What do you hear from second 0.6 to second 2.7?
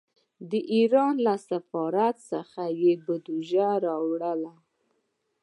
ایران له سفارت څخه